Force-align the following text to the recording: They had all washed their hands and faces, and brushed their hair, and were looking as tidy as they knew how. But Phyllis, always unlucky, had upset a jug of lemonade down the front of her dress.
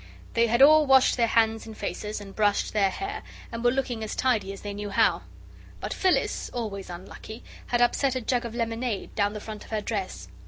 They 0.33 0.47
had 0.47 0.63
all 0.63 0.87
washed 0.87 1.15
their 1.15 1.27
hands 1.27 1.67
and 1.67 1.77
faces, 1.77 2.19
and 2.19 2.35
brushed 2.35 2.73
their 2.73 2.89
hair, 2.89 3.21
and 3.51 3.63
were 3.63 3.69
looking 3.69 4.03
as 4.03 4.15
tidy 4.15 4.51
as 4.51 4.61
they 4.61 4.73
knew 4.73 4.89
how. 4.89 5.21
But 5.79 5.93
Phyllis, 5.93 6.49
always 6.55 6.89
unlucky, 6.89 7.43
had 7.67 7.81
upset 7.81 8.15
a 8.15 8.21
jug 8.21 8.43
of 8.43 8.55
lemonade 8.55 9.13
down 9.13 9.33
the 9.33 9.39
front 9.39 9.63
of 9.63 9.69
her 9.69 9.79
dress. 9.81 10.27